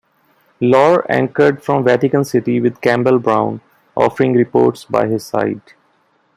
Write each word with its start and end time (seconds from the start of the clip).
Lauer 0.59 1.05
anchored 1.11 1.61
from 1.63 1.83
Vatican 1.83 2.25
City 2.25 2.59
with 2.59 2.81
Campbell 2.81 3.19
Brown 3.19 3.61
offering 3.95 4.33
reports 4.33 4.83
by 4.83 5.05
his 5.05 5.23
side. 5.23 5.61